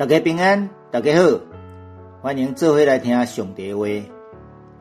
[0.00, 1.38] 大家平安，大家好，
[2.22, 3.84] 欢迎做伙来听上帝话。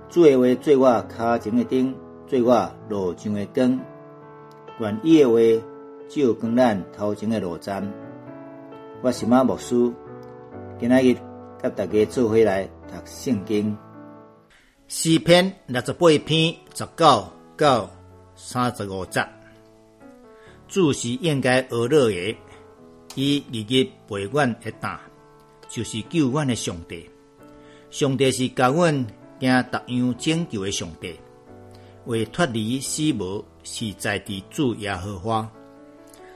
[0.08, 1.94] 主的话做我脚前的灯，
[2.26, 3.82] 做我路上的光。
[4.80, 5.38] 愿意的话
[6.08, 7.86] 照光咱头前的路站。
[9.02, 9.92] 我是马牧师，
[10.80, 11.14] 今仔日
[11.62, 13.78] 甲大家做伙来读圣经。
[14.88, 17.28] 诗篇六十八篇十九
[17.58, 17.92] 到
[18.36, 19.28] 三十五节，
[20.70, 22.38] 主是应该而乐的，
[23.16, 24.98] 以日日陪阮的胆，
[25.70, 27.10] 就是救阮的上帝。
[27.90, 28.94] 上帝是教阮
[29.40, 31.18] 行逐样拯救的上帝，
[32.06, 35.50] 为脱离死亡是在地主耶和华。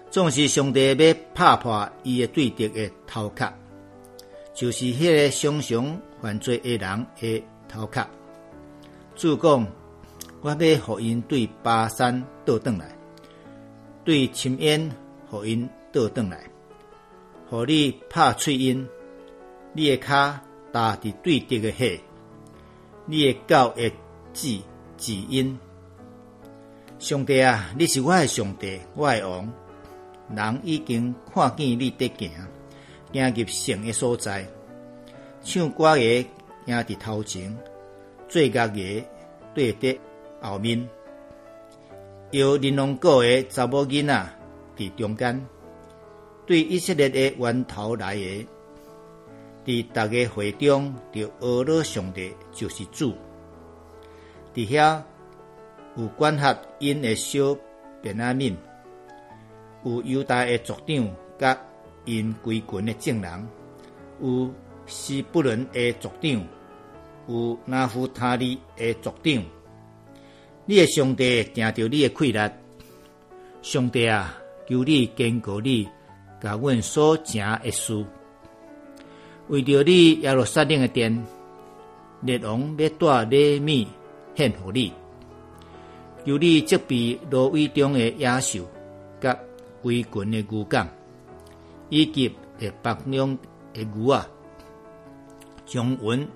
[0.10, 3.52] 总是上帝要拍破伊的对敌的头壳，
[4.54, 8.06] 就是迄个常常犯罪的人的头壳。
[9.16, 9.68] 主讲，
[10.42, 12.96] 我要互因对巴山倒转来，
[14.06, 14.92] 对深渊
[15.30, 16.40] 互因倒转来，
[17.50, 18.88] 互你拍喙因，
[19.74, 20.40] 你的脚
[20.72, 22.00] 踏伫对敌的血，
[23.06, 23.92] 你的脚会
[24.34, 24.60] 指
[24.98, 25.58] 指因。
[27.00, 29.52] 上帝啊，你是我的上帝，我的王。
[30.34, 32.32] 人已经看见你得行，
[33.12, 34.48] 行入圣的所在，
[35.44, 36.26] 唱歌嘅
[36.66, 37.56] 行伫头前。
[38.30, 39.04] 做恶嘅
[39.54, 39.98] 对伫
[40.42, 40.90] 后面，
[42.32, 44.30] 由玲珑国嘅查某囡仔
[44.76, 45.46] 伫中间，
[46.48, 48.48] 对以色列嘅源头来嘅，
[49.66, 53.14] 伫逐个会中就阿罗上帝就是主。
[54.54, 55.02] 伫遐
[55.96, 57.56] 有管辖因的小
[58.02, 58.56] 便雅悯，
[59.84, 61.58] 有犹大的族长甲
[62.06, 63.48] 因归群的证人，
[64.22, 64.52] 有
[64.86, 66.46] 西布伦的族长。
[67.30, 69.42] 有拿夫塔利的族长，
[70.66, 72.62] 你的上帝听到你的溃烂，
[73.62, 75.88] 上帝啊，求你坚固你，
[76.42, 78.06] 甲阮所行的事，
[79.48, 81.26] 为着你耶路撒冷的殿，
[82.22, 83.88] 列王要带礼物
[84.36, 84.92] 献互你，
[86.26, 88.66] 求你责备挪威中的野兽，
[89.20, 89.38] 甲
[89.82, 90.88] 围群的牛港，
[91.90, 93.38] 以及的北疆
[93.74, 94.28] 的牛啊，
[95.66, 96.28] 将阮。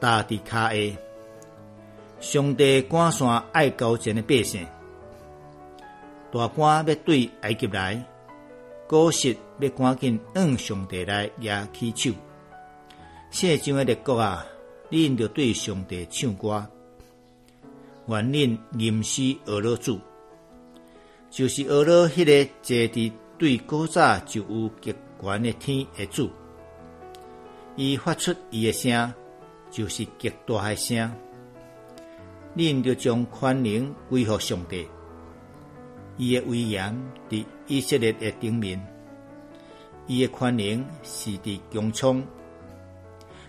[0.00, 0.76] 大伫卡下，
[2.20, 4.64] 上帝赶山爱高前的百姓，
[6.30, 8.00] 大官要对埃及来，
[8.86, 12.12] 古实要赶紧向上帝来压起手。
[13.30, 14.46] 世上的列国啊，
[14.90, 16.66] 恁着对上帝唱歌，
[18.06, 19.98] 愿恁吟诗俄罗主，
[21.30, 26.30] 就是俄罗迄个坐伫对古早就有极悬的天的主，
[27.76, 29.12] 伊发出伊的声。
[29.70, 31.12] 就是极大的声，
[32.56, 34.88] 恁着将宽灵归乎上帝，
[36.16, 36.98] 伊的威严
[37.28, 38.80] 伫以色列的顶面，
[40.08, 42.26] 伊诶宽容是伫穹苍。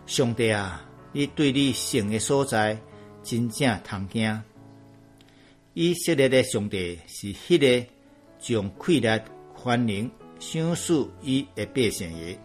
[0.05, 2.77] 上帝啊，你对你圣诶所在
[3.23, 4.43] 真正通惊。
[5.73, 7.87] 以色列诶上帝是迄个
[8.39, 9.23] 将溃裂
[9.55, 12.37] 宽容赏赐伊诶百姓诶，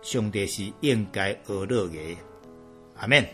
[0.00, 1.98] 上帝是应该而乐的。
[2.96, 3.28] 阿免。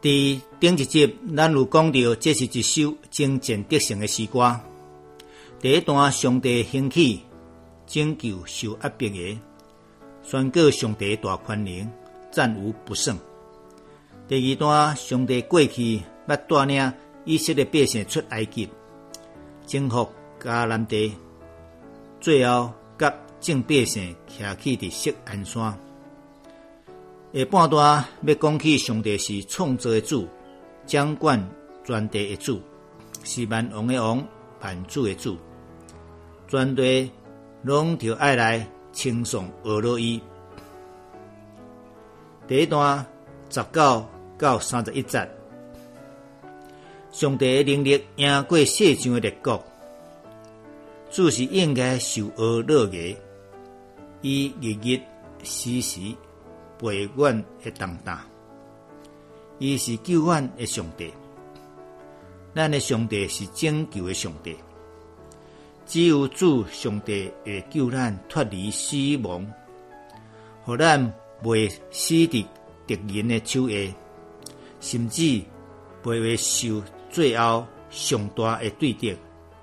[0.00, 4.58] 伫顶一集，咱有讲到，这是一首精简得胜的诗歌。
[5.60, 7.22] 第一段，上帝兴起
[7.90, 9.40] 拯救受压迫的，
[10.22, 11.90] 宣告上帝大宽容，
[12.30, 13.18] 战无不胜。
[14.28, 16.92] 第二段，上帝过去要带领
[17.24, 18.68] 以色列百姓出埃及，
[19.66, 20.08] 征服
[20.40, 21.12] 迦南地，
[22.20, 25.76] 最后甲众百姓徛起伫锡安山。
[27.34, 30.28] 下半段要讲起上帝是创造的主，
[30.86, 31.44] 掌管
[31.84, 32.60] 全地的主，
[33.24, 34.24] 是万王的王，
[34.60, 35.36] 万主的主。
[36.46, 37.10] 全地
[37.62, 40.20] 拢着爱来称颂俄罗伊。
[42.48, 43.04] 第一段
[43.48, 44.06] 十九
[44.38, 45.28] 到三十一节，
[47.10, 49.62] 上帝的能力赢过世上的列国，
[51.10, 53.16] 主是应该受而乐的，
[54.22, 55.00] 伊日日
[55.44, 56.00] 时时。
[56.82, 58.18] 陪阮的当当，
[59.58, 61.12] 伊是救阮的上帝。
[62.54, 64.56] 咱的上帝是拯救的上帝，
[65.90, 69.44] 只有主上帝会救咱脱离死亡，
[70.62, 72.46] 互咱袂死伫
[72.86, 73.74] 敌人的手下，
[74.78, 75.22] 甚至
[76.04, 79.16] 袂会受最后上大的对敌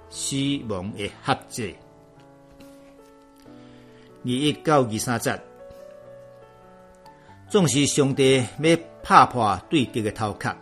[0.09, 0.35] 死
[0.67, 1.73] 亡的压制。
[4.25, 5.41] 二一到二三节。
[7.49, 10.53] 总是上帝要拍破对敌的头壳，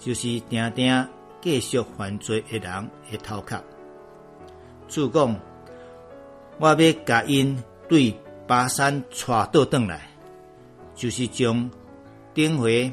[0.00, 1.08] 就是定定
[1.40, 3.62] 继续犯罪的人的头壳。
[4.88, 5.36] 主讲，
[6.58, 8.14] 我要甲因对
[8.46, 10.00] 巴山带倒转来，
[10.94, 11.70] 就是将
[12.32, 12.92] 顶回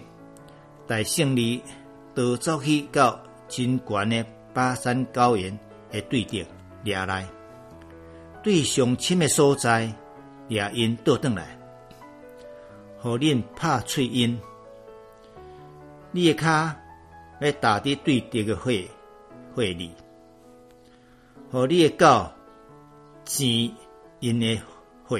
[0.86, 1.64] 大胜利
[2.14, 5.58] 倒走去到真悬的巴山高原
[5.90, 6.46] 的对顶
[6.84, 7.28] 掠来，
[8.44, 9.92] 对上深的所在
[10.48, 11.58] 掠因倒转来，
[13.00, 14.40] 互恁拍喙音，
[16.12, 16.74] 你的骹
[17.40, 18.72] 要打伫对顶的火
[19.56, 19.92] 火里，
[21.52, 22.30] 互你的狗
[23.24, 23.72] 钱
[24.20, 24.60] 因的
[25.04, 25.20] 火。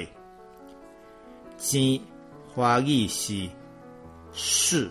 [1.56, 2.00] 金
[2.52, 3.48] 花语是
[4.32, 4.90] 氏，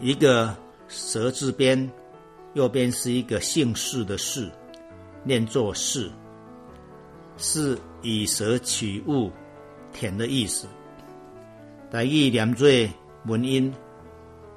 [0.00, 0.54] 一个
[0.86, 1.90] 蛇字边，
[2.52, 4.50] 右边是一个姓氏的氏，
[5.24, 6.10] 念作是，
[7.36, 9.32] 是以舌取物，
[9.92, 10.68] 田的意思。
[11.90, 12.68] 台语念作
[13.26, 13.72] 文音，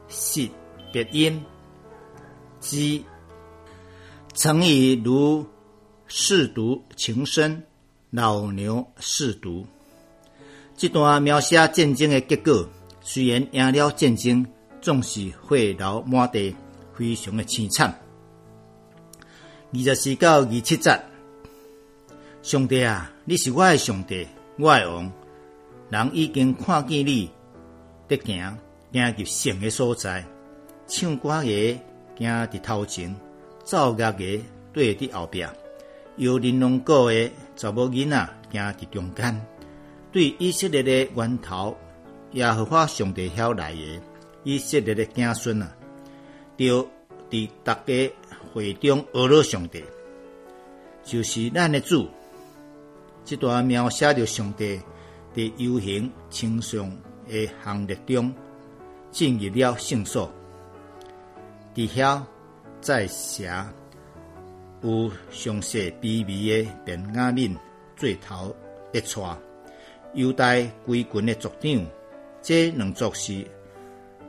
[0.07, 0.47] 是
[0.91, 1.43] 别音，
[2.59, 3.03] 鸡。
[4.33, 5.43] 成语如
[6.09, 7.63] 舐犊情深，
[8.11, 9.65] 老牛舐犊。
[10.75, 12.67] 这段描写战争的结果，
[13.01, 14.45] 虽然赢了战争，
[14.81, 16.55] 总是血流满地，
[16.93, 17.99] 非常的凄惨。
[19.73, 21.01] 二十四到二七节，
[22.41, 24.25] 上帝啊，你是我的上帝，
[24.57, 25.11] 我的王。
[25.89, 27.29] 人已经看见你
[28.07, 28.57] 得行，
[28.93, 30.25] 行入圣的所在，
[30.87, 31.79] 唱歌的
[32.17, 33.13] 行伫头前，
[33.63, 35.43] 奏乐的对伫后壁，
[36.17, 39.47] 由玲珑果的查某囡仔行伫中间。
[40.11, 41.77] 对以色列的源头，
[42.31, 44.01] 耶和华上帝晓来的
[44.43, 45.71] 以色列的子孙啊，
[46.57, 46.87] 就
[47.29, 48.11] 伫大家
[48.53, 49.83] 会中阿罗上帝，
[51.03, 52.07] 就是咱的主。
[53.23, 54.79] 这段描写着上帝
[55.35, 56.97] 伫游行称颂
[57.27, 58.33] 的行列中
[59.11, 60.31] 进入了圣所，
[61.75, 62.23] 伫遐
[62.79, 63.71] 在下
[64.81, 67.55] 有详细卑微的便雅悯
[67.95, 68.55] 最头
[68.91, 69.37] 一串。
[70.13, 71.85] 犹大归群的族长，
[72.41, 73.45] 这两族是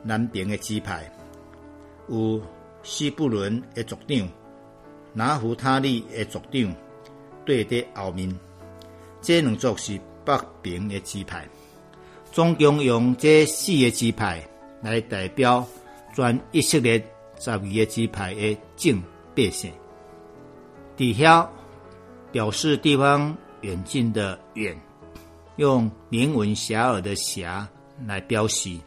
[0.03, 1.01] 南边的支派；
[2.07, 2.41] 有
[2.83, 4.29] 西布伦的族长，
[5.13, 6.75] 拿胡塔利的族长
[7.45, 8.37] 对伫后面，
[9.21, 11.47] 这两族是北边的支派。
[12.31, 14.43] 总共用这四个支派
[14.81, 15.65] 来代表
[16.13, 17.03] 全以色列
[17.39, 19.01] 十二个支派的正
[19.35, 19.71] 百姓。
[20.99, 21.49] 底下
[22.29, 24.77] 表示地方远近的远。
[25.55, 27.65] 用名闻遐迩的“遐”
[28.05, 28.77] 来标示，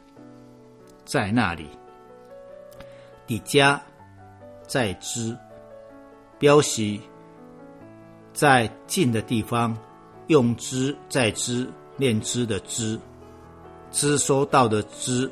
[1.07, 1.65] 在那里；
[3.27, 3.81] 底家
[4.67, 5.35] 在之，
[6.39, 6.99] 标示
[8.35, 9.75] 在近的地方。
[10.27, 11.67] 用之在之，
[11.97, 13.01] 念之的之，
[13.91, 15.31] 之收到的之，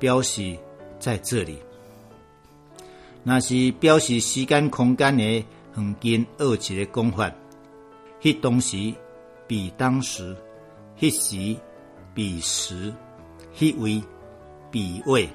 [0.00, 0.58] 标示
[0.98, 1.56] 在这里。
[3.22, 5.44] 那是表示时间空间的
[5.76, 7.30] 很近二级的讲法。
[8.22, 8.94] 迄当时
[9.46, 10.34] 比当时。
[10.98, 11.60] 迄时，
[12.14, 12.90] 彼时，
[13.54, 14.02] 迄位，
[14.70, 15.28] 彼位，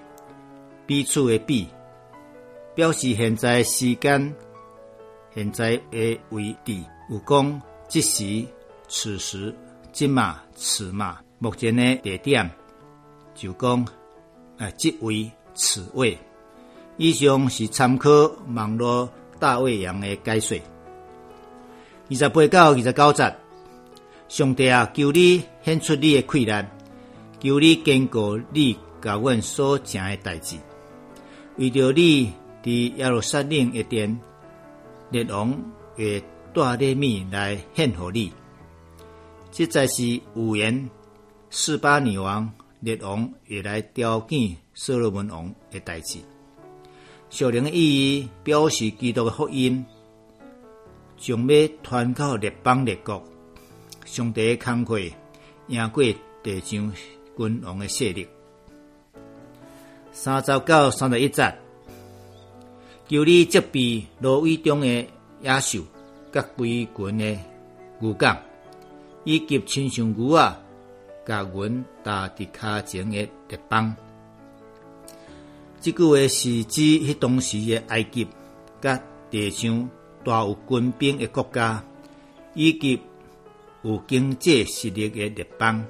[0.88, 1.68] 彼处的彼，
[2.74, 4.34] 表示现在时间，
[5.36, 6.84] 现在的位置。
[7.12, 8.44] 有讲即时、
[8.88, 9.56] 此时、
[9.92, 12.50] 即马、此马，目前的地点，
[13.36, 13.86] 就讲
[14.58, 16.18] 啊，即位、此位。
[16.98, 18.10] 以上是参考
[18.56, 19.08] 网络
[19.42, 20.58] 大卫洋的解说。
[22.10, 23.36] 二十八到二十九节。
[24.30, 26.66] 上帝啊，求你显出你的困难，
[27.42, 30.56] 求你坚固你甲阮所成的代志。
[31.58, 32.32] 为着你
[32.64, 34.18] 伫耶路撒冷一殿，
[35.10, 35.54] 列王
[35.96, 36.24] 会
[36.54, 38.32] 带列米来献互你。
[39.52, 40.90] 这才是五言
[41.50, 42.50] 四八女王
[42.80, 46.20] 列王也来雕见所罗门王的代志。
[47.32, 49.86] 小灵的意义表示基督的福音，
[51.18, 53.24] 将要传到列邦列国。
[54.04, 55.10] 上帝的慷慨
[55.68, 56.04] 赢过
[56.44, 56.94] 地上
[57.38, 58.28] 君王的势力。
[60.12, 61.58] 三十到三十一节，
[63.08, 64.88] 求你责备芦苇中的
[65.42, 65.80] 野兽，
[66.34, 67.40] 甲规群的
[68.02, 68.38] 牛港，
[69.24, 70.60] 以及亲像牛啊，
[71.26, 73.96] 甲阮踏伫骹前的列邦。
[75.82, 78.26] 这句话是指迄当时诶埃及，
[78.80, 79.90] 甲地上
[80.24, 81.84] 大有军兵诶国家，
[82.54, 83.00] 以及。
[83.84, 85.84] 有经济实力诶列邦，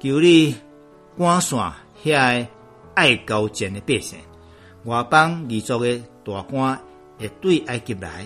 [0.00, 0.56] 求你
[1.18, 1.70] 赶散
[2.02, 2.46] 遐
[2.94, 4.18] 爱交战诶百姓。
[4.84, 6.80] 外邦二族诶大官
[7.18, 8.24] 会对埃及来，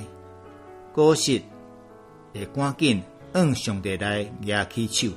[0.93, 1.43] 果实
[2.33, 4.23] 会赶紧按上帝来
[4.71, 5.15] 举起手。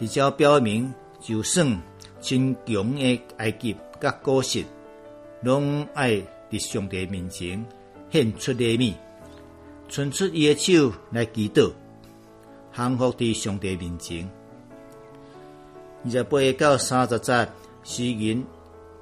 [0.00, 1.80] 至少表明，就算
[2.26, 4.64] 真强的埃及甲果实，
[5.42, 7.64] 拢爱伫上帝面前
[8.10, 8.94] 献出礼物。
[9.88, 11.72] 伸出伊的手来祈祷，
[12.74, 14.28] 幸福伫上帝面前。
[16.04, 17.48] 二十八到三十节，
[17.84, 18.44] 诗人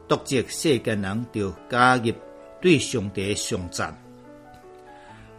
[0.07, 2.13] 读者世间人就加入
[2.61, 3.99] 对上帝上赞，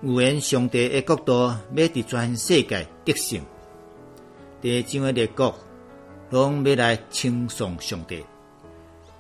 [0.01, 1.33] 有言上帝的国度
[1.75, 3.39] 要伫全世界得胜，
[4.59, 5.55] 地上的列国
[6.31, 8.23] 拢要来称颂上帝，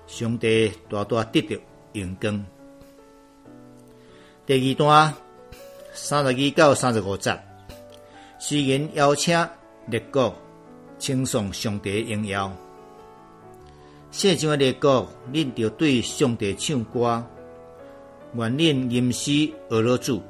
[0.07, 1.55] 上帝大大得到
[1.93, 2.45] 荣光。
[4.45, 5.13] 第二段
[5.93, 7.39] 三十二到三十五节，
[8.39, 9.47] 诗人邀请
[9.87, 10.35] 列国
[10.99, 12.51] 称颂上帝荣耀。
[14.11, 17.23] 世上的列国，恁着对上帝唱歌，
[18.33, 20.21] 愿恁吟诗俄罗主，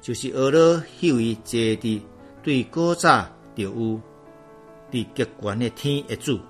[0.00, 2.00] 就是俄罗迄位坐伫
[2.42, 3.20] 对古早
[3.54, 4.00] 着有。
[4.90, 6.40] 伫极悬的天的主，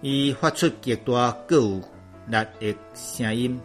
[0.00, 1.80] 伊发出极大各有
[2.26, 3.60] 力的声音。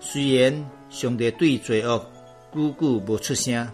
[0.00, 1.98] 虽然上帝对罪恶
[2.54, 3.68] 久久无出声，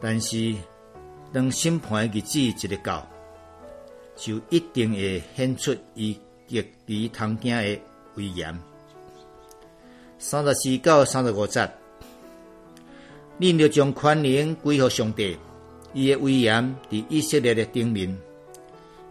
[0.00, 0.54] 但是
[1.32, 3.06] 当审判的日子一日到，
[4.16, 7.80] 就一定会显出伊极其通惊的
[8.16, 8.58] 威严。
[10.18, 11.68] 三十四到三十五节，
[13.40, 15.36] 恁要将宽容归给上帝，
[15.94, 18.16] 伊的威严伫以色列的顶面，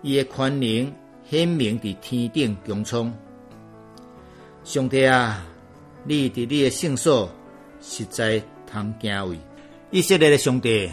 [0.01, 0.93] 伊的权能
[1.29, 3.13] 显明伫天顶穹苍。
[4.63, 5.45] 上帝啊！
[6.03, 7.29] 你伫你的圣所
[7.79, 9.37] 实在通敬畏，
[9.91, 10.89] 以色列的上帝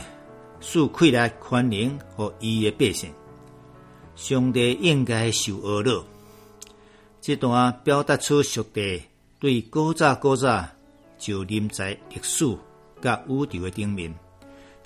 [0.60, 3.10] 赐亏来宽能和伊的百姓，
[4.16, 6.04] 上帝应该受恶乐。
[7.22, 9.02] 这段表达出上帝
[9.38, 10.66] 对古早古早
[11.18, 12.44] 就临在历史
[13.00, 14.14] 甲宇宙的顶面，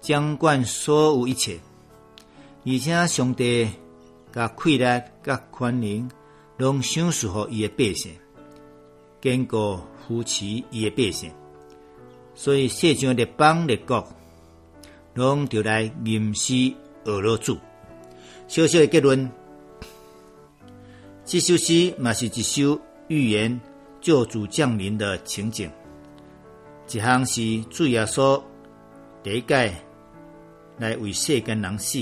[0.03, 1.59] 掌管所有一切，
[2.67, 3.67] 而且上帝
[4.31, 6.11] 甲亏来甲宽能
[6.59, 8.13] 拢享受互伊的百姓，
[9.23, 9.81] 坚固。
[10.05, 11.31] 扶持伊的百姓，
[12.35, 14.05] 所以世上列邦列国
[15.15, 17.57] 拢就来吟诗俄罗主。
[18.49, 19.31] 小小的结论，
[21.25, 23.59] 这首诗嘛是一首预言
[24.01, 25.71] 救主降临的情景。
[26.89, 28.43] 一项是主耶稣
[29.23, 29.73] 第一届
[30.79, 31.99] 来为世间人死，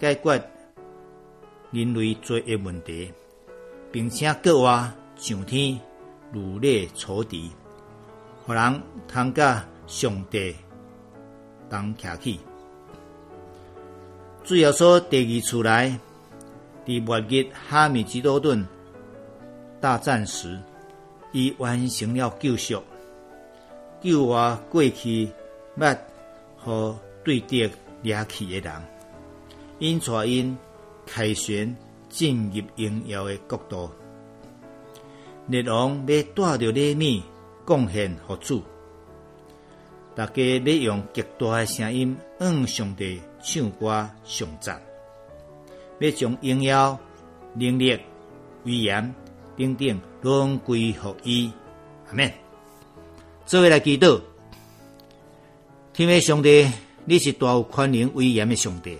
[0.00, 0.50] 解决
[1.70, 3.12] 人类罪的问题，
[3.90, 5.78] 并且各话上天。
[6.34, 7.50] 如列仇敌，
[8.46, 10.56] 互人通甲上帝
[11.68, 12.40] 同徛起。
[14.42, 15.94] 主要说第二次来，
[16.86, 18.66] 伫末日哈米吉多顿
[19.78, 20.58] 大战时，
[21.32, 22.82] 伊完成了救赎，
[24.00, 25.28] 救我过去
[25.76, 25.94] 捌
[26.56, 27.70] 和对敌
[28.02, 28.82] 掠去的人，
[29.78, 30.56] 因带因
[31.06, 31.74] 凯旋
[32.08, 33.90] 进入荣耀的国度。
[35.46, 37.22] 列王要带着礼物
[37.64, 38.62] 贡献给主，
[40.14, 44.80] 大家要用极大的声音向上帝唱歌颂赞，
[45.98, 46.98] 要将荣耀、
[47.54, 47.98] 能力、
[48.64, 49.14] 威严
[49.56, 51.50] 等等拢归乎伊。
[52.08, 52.30] 阿门。
[53.44, 54.20] 做位来祈祷，
[55.92, 56.70] 天父上帝，
[57.04, 58.98] 你是大有宽容威严的上帝，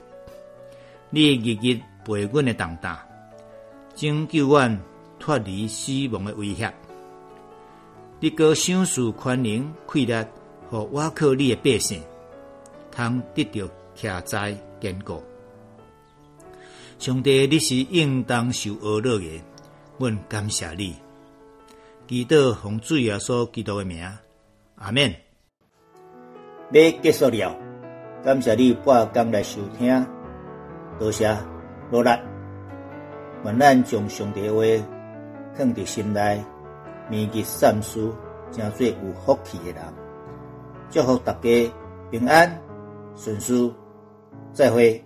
[1.11, 3.07] 你日日陪阮的长大，
[3.95, 4.81] 拯救阮。
[5.25, 6.75] 脱离死亡的威胁，
[8.19, 10.27] 你个享受宽容、快乐
[10.69, 12.03] 和我靠你的百姓，
[12.91, 15.23] 通得到徛在坚固。
[16.99, 19.41] 上帝，你是应当受恶乐的，
[19.97, 20.97] 阮感谢你。
[22.09, 24.05] 祈祷洪水耶稣基督的名，
[24.75, 25.15] 阿门。
[26.73, 27.57] 要结束了，
[28.25, 30.07] 感谢你半工来收听，
[30.97, 31.37] 多谢
[31.91, 32.11] 努力，
[33.45, 34.63] 愿咱将上帝话。
[35.55, 36.43] 放伫心内，
[37.11, 38.11] 铭记善事，
[38.53, 38.95] 成做有
[39.27, 39.83] 福气的人。
[40.89, 41.73] 祝福大家
[42.11, 42.59] 平安
[43.17, 43.71] 顺遂，
[44.55, 45.05] 再会。